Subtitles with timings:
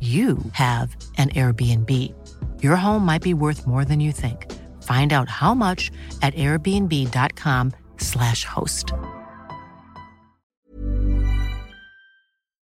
[0.00, 1.90] you have an Airbnb.
[2.62, 4.52] Your home might be worth more than you think.
[4.82, 5.90] Find out how much
[6.20, 8.92] at airbnb.com/slash host.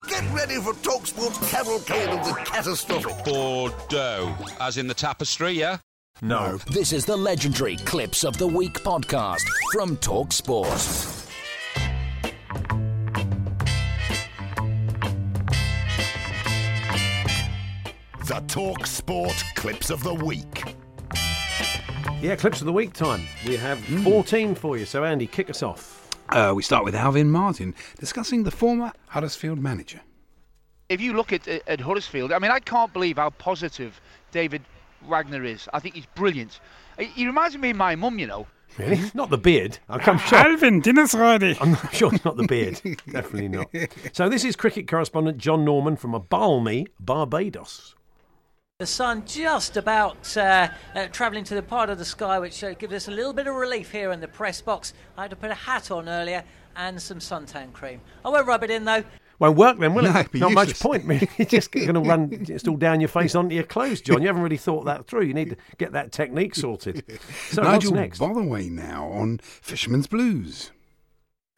[0.08, 3.24] Get ready for TalkSport's cavalcade of the catastrophic.
[3.26, 5.78] Bordeaux, as in the tapestry, yeah?
[6.22, 6.58] No.
[6.72, 9.42] This is the legendary Clips of the Week podcast
[9.74, 11.19] from TalkSport.
[18.30, 20.76] The Talk Sport Clips of the Week.
[22.22, 23.24] Yeah, clips of the week time.
[23.48, 24.04] We have hmm.
[24.04, 24.86] 14 for you.
[24.86, 26.08] So, Andy, kick us off.
[26.30, 30.02] Uh, we start with Alvin Martin discussing the former Huddersfield manager.
[30.90, 34.00] if you look at uh, at Huddersfield, I mean, I can't believe how positive
[34.32, 34.62] David
[35.08, 35.68] Wagner is.
[35.74, 36.60] I think he's brilliant.
[37.00, 38.46] He he reminds me of my mum, you know.
[38.78, 38.98] Really?
[38.98, 39.18] Hmm?
[39.18, 39.80] Not the beard.
[39.90, 40.38] I'm I'm sure.
[40.38, 41.58] Alvin, dinner's ready.
[41.60, 42.80] I'm not sure it's not the beard.
[43.12, 43.72] Definitely not.
[44.14, 47.96] So, this is cricket correspondent John Norman from a balmy Barbados.
[48.80, 52.76] The sun just about uh, uh, travelling to the part of the sky which uh,
[52.76, 54.94] gives us a little bit of relief here in the press box.
[55.18, 56.46] I had to put a hat on earlier
[56.78, 58.00] and some suntan cream.
[58.24, 59.04] I won't rub it in though.
[59.38, 60.16] Won't work then, will No, it?
[60.22, 61.04] it'd be Not much point.
[61.04, 61.28] really.
[61.38, 64.22] You're just going to run it's all down your face onto your clothes, John.
[64.22, 65.24] You haven't really thought that through.
[65.24, 67.04] You need to get that technique sorted.
[67.50, 68.20] So, Nigel what's next?
[68.20, 70.72] Botherway now on Fisherman's Blues.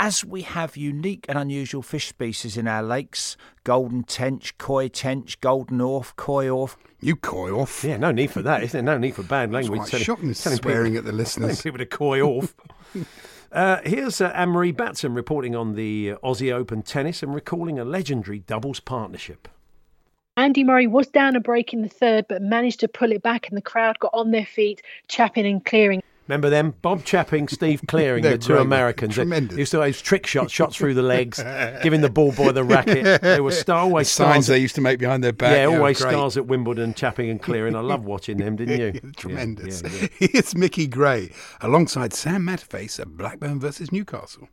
[0.04, 5.40] As we have unique and unusual fish species in our lakes golden tench, koi tench,
[5.42, 6.76] golden orf, koi orf.
[7.02, 7.84] You koi off.
[7.84, 8.82] Yeah, no need for that, is there?
[8.82, 9.80] No need for bad That's language.
[9.82, 11.62] quite telling- shocking, telling swearing people- at the telling listeners.
[11.62, 12.56] people to koi off.
[13.54, 17.84] Uh, here's uh, Anne-Marie Batson reporting on the uh, Aussie Open tennis and recalling a
[17.84, 19.50] legendary doubles partnership.
[20.38, 23.50] Andy Murray was down a break in the third, but managed to pull it back,
[23.50, 26.02] and the crowd got on their feet, chapping and clearing.
[26.32, 26.74] Remember them?
[26.82, 29.18] Bob Chapping, Steve Clearing, the two great, Americans.
[29.18, 29.58] They tremendous.
[29.58, 31.44] used to those trick shots, shots through the legs,
[31.84, 33.22] giving the ball boy the racket.
[33.22, 34.48] They were star, The signs stars.
[34.48, 35.58] they used to make behind their back.
[35.58, 36.12] yeah, were always great.
[36.14, 37.76] stars at Wimbledon, Chapping and Clearing.
[37.76, 38.92] I love watching them, didn't you?
[39.04, 39.82] Yeah, Tremendous.
[39.84, 40.28] yeah, yeah.
[40.32, 44.48] Here's Mickey Gray alongside Sam Matterface at Blackburn versus Newcastle.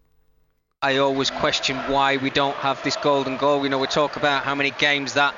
[0.82, 3.62] I always question why we don't have this golden goal.
[3.62, 5.32] You know, we talk about how many games that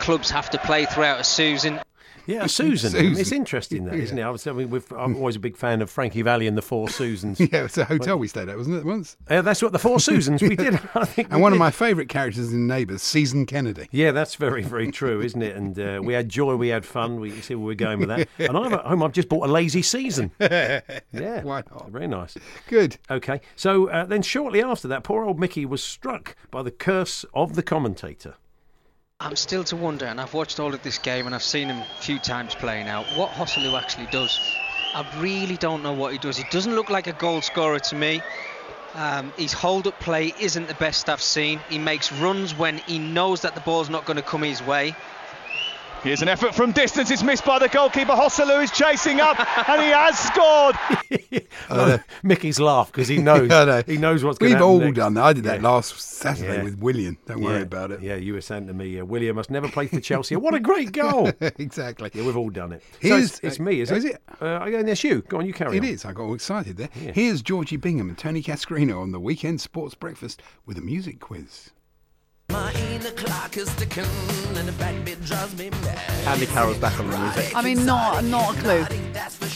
[0.00, 1.80] clubs have to play throughout a season.
[2.28, 2.90] Yeah, Susan.
[2.90, 3.18] Susan.
[3.18, 4.22] It's interesting that, isn't it?
[4.22, 7.40] I mean, we've, I'm always a big fan of Frankie Valli and the Four Susans.
[7.48, 9.16] Yeah, it's a hotel we stayed at, wasn't it, once?
[9.30, 10.78] Uh, that's what the Four Susans we did.
[10.94, 11.32] I think.
[11.32, 13.88] And one of my favourite characters in Neighbours, Season Kennedy.
[13.90, 15.56] Yeah, that's very, very true, isn't it?
[15.56, 17.18] And uh, we had joy, we had fun.
[17.18, 18.28] We you see where we're going with that.
[18.38, 19.02] And I'm at home.
[19.02, 20.30] I've just bought a lazy season.
[20.38, 20.80] Yeah,
[21.42, 21.88] Why not?
[21.90, 22.36] very nice.
[22.68, 22.98] Good.
[23.10, 27.24] Okay, so uh, then shortly after that, poor old Mickey was struck by the curse
[27.32, 28.34] of the commentator.
[29.20, 31.78] I'm still to wonder, and I've watched all of this game and I've seen him
[31.78, 34.38] a few times playing out, what Joselu actually does.
[34.94, 36.36] I really don't know what he does.
[36.36, 38.22] He doesn't look like a goal scorer to me.
[38.94, 41.58] Um, his hold up play isn't the best I've seen.
[41.68, 44.94] He makes runs when he knows that the ball's not going to come his way.
[46.02, 47.10] Here's an effort from distance.
[47.10, 48.12] It's missed by the goalkeeper.
[48.12, 49.38] Joselu is chasing up,
[49.68, 50.76] and he has scored.
[51.70, 53.82] Well, Mickey's laugh because he knows I know.
[53.86, 54.96] he knows what's going We've all next.
[54.96, 55.24] done that.
[55.24, 55.68] I did that Yeah.
[55.68, 56.62] last Saturday Yeah.
[56.64, 57.18] with Willian.
[57.26, 58.00] Don't worry Yeah, about it.
[58.00, 60.34] Yeah, you were saying to me, uh, Willian must never play for Chelsea.
[60.36, 61.30] what a great goal!
[61.58, 62.10] exactly.
[62.14, 62.82] Yeah, we've all done it.
[63.02, 63.98] So Here's- it's, it's me, is it?
[63.98, 64.22] is it?
[64.40, 65.20] Uh, I go, yes, you.
[65.28, 65.86] Go on, you carry It on.
[65.88, 66.04] is.
[66.06, 66.88] I got all excited there.
[67.02, 67.12] Yeah.
[67.12, 71.70] Here's Georgie Bingham and Tony Cascarino on the weekend sports breakfast with a music quiz.
[76.26, 77.54] Andy Carroll's back on the music.
[77.56, 78.80] I mean, not not a clue.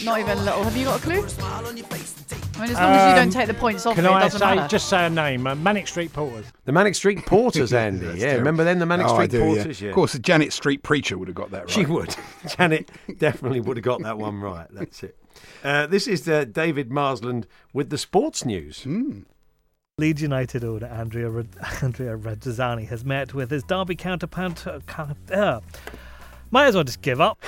[0.05, 0.63] Not even a little.
[0.65, 1.19] Have you got a clue?
[1.19, 4.21] I mean, as long as you don't take the points off Can it, it I
[4.21, 4.69] doesn't say matter.
[4.69, 5.47] just say a name?
[5.47, 6.47] Uh, Manic Street Porters.
[6.65, 8.07] The Manic Street Porters, Andy.
[8.07, 8.39] Yeah, terrible.
[8.39, 9.41] remember then the Manic Oh, I Street do.
[9.55, 9.81] Porters?
[9.81, 9.89] Yeah.
[9.89, 11.71] Of course, the Janet Street preacher would have got that right.
[11.71, 12.15] She would.
[12.57, 14.69] Janet definitely would have got that one right.
[14.71, 15.17] That's it.
[15.65, 18.87] Uh, this is uh, David Marsland with the sports news.
[19.99, 24.81] Leeds United owner Andrea Rad- Andrea Radzazzani has met with his Derby counterpart uh,
[25.31, 25.61] uh,
[26.51, 27.39] Might as well just give up.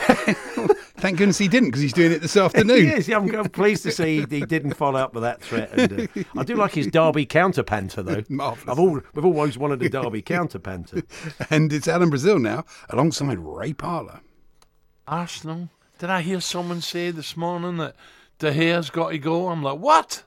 [0.98, 2.84] Thank goodness he didn't because he's doing it this afternoon.
[2.84, 5.70] yes, I'm, I'm pleased to see he, he didn't follow up with that threat.
[5.72, 8.22] And, uh, I do like his Derby counter panter though.
[8.28, 8.68] Marvellous.
[8.68, 11.02] I've all, we've always wanted a Derby counter panter.
[11.48, 14.20] and it's Alan Brazil now, alongside Ray Parlour.
[15.08, 15.70] Arsenal.
[15.98, 17.96] Did I hear someone say this morning that
[18.38, 19.48] De Gea's got to go?
[19.48, 20.24] I'm like, what?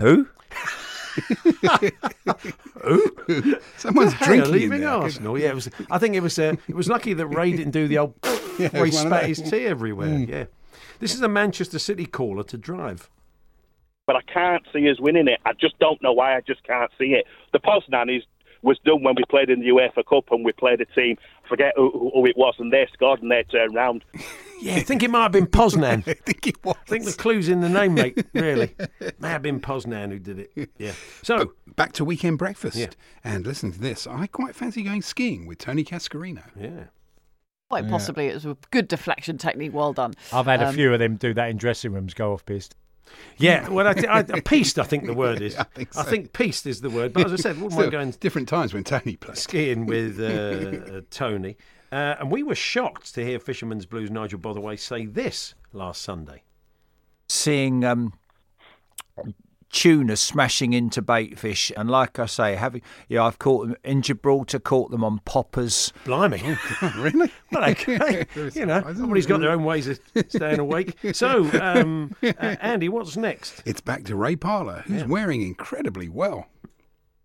[0.00, 0.26] Who?
[2.82, 3.56] Who?
[3.76, 4.90] Someone's The drinking in leaving there.
[4.90, 5.38] Arsenal.
[5.38, 5.70] Yeah, it was.
[5.90, 6.38] I think it was.
[6.38, 8.14] Uh, it was lucky that Ray didn't do the old.
[8.58, 10.08] Yeah, where he spat his tea everywhere.
[10.08, 10.28] Mm.
[10.30, 10.44] Yeah,
[10.98, 13.10] this is a Manchester City caller to drive.
[14.06, 15.40] but I can't see us winning it.
[15.44, 16.34] I just don't know why.
[16.38, 17.26] I just can't see it.
[17.52, 18.22] The Poznan is
[18.66, 21.16] was done when we played in the UEFA Cup and we played a team.
[21.48, 24.04] Forget who, who- who it was, and they scored and they turned round.
[24.58, 25.98] Yeah, I think it might have been Poznan.
[26.08, 26.76] I think it was.
[26.86, 28.24] I think the clue's in the name, mate.
[28.32, 30.70] Really, it may have been Poznan who did it.
[30.78, 30.92] Yeah.
[31.22, 32.74] So Back to weekend breakfast.
[32.78, 32.86] Yeah.
[33.22, 34.06] And listen to this.
[34.06, 36.42] I quite fancy going skiing with Tony Cascarino.
[36.58, 36.84] Yeah.
[37.68, 37.90] Quite Yeah.
[37.90, 39.74] possibly, it was a good deflection technique.
[39.74, 40.14] Well done.
[40.32, 42.74] I've had a Um, few of them do that in dressing rooms, go off piste.
[43.38, 45.56] Yeah, well, I, th- I, pieced, I think the word is.
[45.56, 46.22] I think so.
[46.32, 47.12] pieced is the word.
[47.12, 49.38] But as I said, wouldn't mind Still, going different times when Tony played.
[49.38, 50.24] skiing with uh,
[50.96, 51.56] uh, Tony.
[51.92, 56.42] Uh, and we were shocked to hear Fisherman's Blues Nigel Botherway say this last Sunday.
[57.28, 58.12] seeing um,
[59.70, 64.58] tuna smashing into baitfish, and like I say, having yeah, I've caught them in Gibraltar,
[64.58, 65.92] caught them on poppers.
[66.04, 66.42] Blimey,
[66.96, 67.30] really?
[67.52, 68.26] Well, okay.
[68.54, 70.96] you know, everybody's got their own ways of staying awake.
[71.12, 73.62] So, um, uh, Andy, what's next?
[73.64, 76.48] It's back to Ray Parlour, who's wearing incredibly well.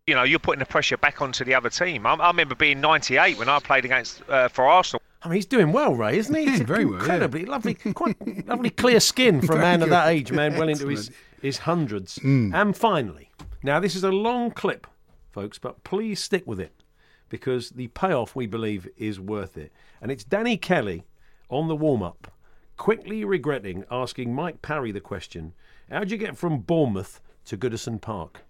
[0.06, 2.06] you know, you're putting the pressure back onto the other team.
[2.06, 5.02] I, I remember being 98 when I played against uh, for Arsenal.
[5.24, 6.46] I mean, he's doing well, Ray, isn't he?
[6.46, 7.00] Yeah, He's very well, yeah.
[7.00, 10.88] incredibly lovely, quite lovely, clear skin for a man of that age, man, well into
[10.88, 11.12] his
[11.42, 12.20] His hundreds.
[12.20, 12.54] Mm.
[12.54, 13.32] And finally,
[13.64, 14.88] now this is a long clip,
[15.32, 16.84] folks, but please stick with it
[17.30, 19.72] because the payoff we believe is worth it.
[20.02, 21.04] And it's Danny Kelly
[21.50, 22.32] on the warm up,
[22.78, 25.54] quickly regretting asking Mike Parry the question:
[25.90, 28.44] How'd you get from Bournemouth to Goodison Park?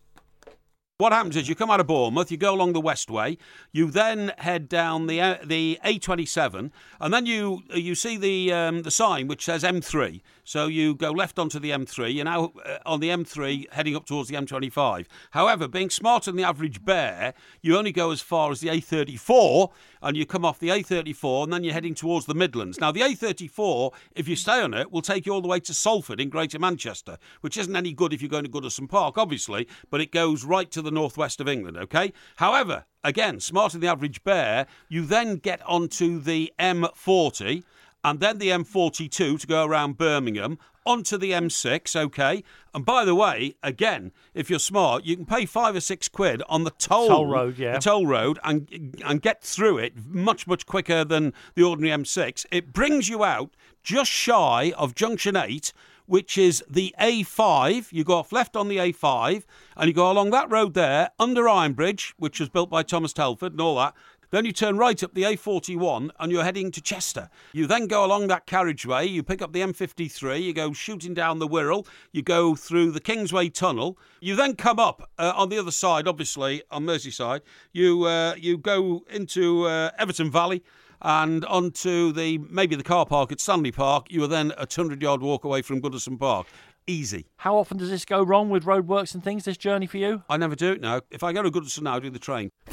[1.01, 3.39] What happens is you come out of Bournemouth, you go along the Westway,
[3.71, 6.69] you then head down the uh, the A27,
[6.99, 10.21] and then you you see the um, the sign which says M3.
[10.43, 12.13] So you go left onto the M3.
[12.13, 15.07] You're now uh, on the M3 heading up towards the M25.
[15.31, 19.71] However, being smarter than the average bear, you only go as far as the A34,
[20.03, 22.79] and you come off the A34, and then you're heading towards the Midlands.
[22.79, 25.73] Now the A34, if you stay on it, will take you all the way to
[25.73, 29.67] Salford in Greater Manchester, which isn't any good if you're going to Goodison Park, obviously,
[29.89, 31.77] but it goes right to the northwest of England.
[31.77, 32.13] Okay.
[32.37, 37.63] However, again, smarter than the average bear, you then get onto the M40
[38.03, 42.43] and then the M42 to go around Birmingham, onto the M6, okay?
[42.73, 46.41] And by the way, again, if you're smart, you can pay five or six quid
[46.49, 47.73] on the toll, Toll road, yeah.
[47.73, 52.45] the toll road, and and get through it much much quicker than the ordinary M6.
[52.51, 53.51] It brings you out
[53.83, 55.73] just shy of Junction Eight.
[56.11, 57.93] Which is the A5.
[57.93, 59.45] You go off left on the A5
[59.77, 63.13] and you go along that road there under Iron Bridge, which was built by Thomas
[63.13, 63.93] Telford and all that.
[64.29, 67.29] Then you turn right up the A41 and you're heading to Chester.
[67.53, 71.39] You then go along that carriageway, you pick up the M53, you go shooting down
[71.39, 75.57] the Wirral, you go through the Kingsway Tunnel, you then come up uh, on the
[75.57, 77.39] other side, obviously on Merseyside.
[77.71, 80.61] You uh, you go into uh, Everton Valley
[81.01, 84.07] and onto the maybe the car park at Stanley Park.
[84.09, 86.47] You are then a 100 yard walk away from Goodison Park.
[86.87, 87.27] Easy.
[87.37, 90.23] How often does this go wrong with roadworks and things, this journey for you?
[90.29, 91.01] I never do it now.
[91.11, 92.49] If I go to Goodison now, I do the train.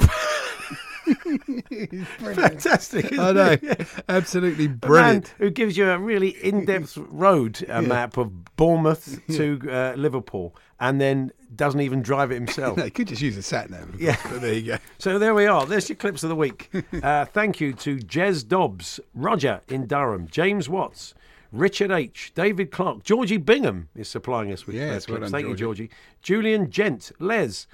[2.19, 3.17] Fantastic.
[3.17, 3.57] I know.
[4.09, 5.33] Absolutely A man brilliant.
[5.37, 10.99] who gives you a really in-depth road uh, map of Bournemouth to uh, Liverpool, and
[10.99, 12.77] then doesn't even drive it himself.
[12.77, 13.99] No, you could just use a sat nav.
[13.99, 14.17] Yeah.
[14.29, 14.77] but there you go.
[14.97, 15.65] So there we are.
[15.65, 16.69] There's your clips of the week.
[17.03, 21.13] Uh, thank you to Jez Dobbs, Roger in Durham, James Watts,
[21.51, 25.31] Richard H, David Clark, Georgie Bingham is supplying us with Yes, well clips.
[25.31, 25.83] done, Thank you, Georgie.
[25.87, 25.91] Georgie.
[26.21, 27.67] Julian Gent, Les,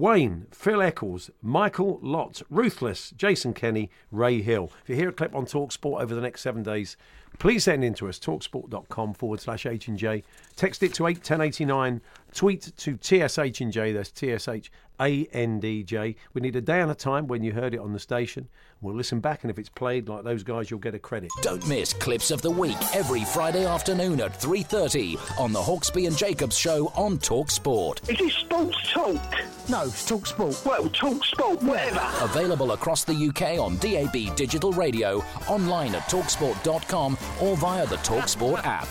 [0.00, 4.72] Wayne, Phil Eccles, Michael Lott, Ruthless, Jason Kenny, Ray Hill.
[4.82, 6.96] If you hear a clip on Talksport over the next seven days,
[7.38, 10.22] please send in to us, talksport.com forward slash H and J.
[10.56, 12.00] Text it to 81089.
[12.32, 14.70] Tweet to TSH and J, that's TSH
[15.02, 16.16] A N D J.
[16.32, 18.48] We need a day and a time when you heard it on the station.
[18.82, 21.30] We'll listen back, and if it's played like those guys, you'll get a credit.
[21.42, 26.16] Don't miss Clips of the Week every Friday afternoon at 3.30 on the Hawksbee and
[26.16, 28.00] Jacobs Show on Talk Sport.
[28.08, 29.20] Is it Sports Talk?
[29.68, 30.62] No, Talk Sport.
[30.64, 32.10] Well, Talk Sport, whatever.
[32.22, 38.64] Available across the UK on DAB digital radio, online at talksport.com or via the Talksport
[38.64, 38.88] app.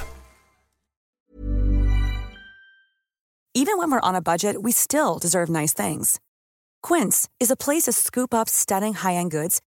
[3.55, 6.19] Even when we're on a budget, we still deserve nice things.
[6.83, 9.61] Quince is a place to scoop up stunning high end goods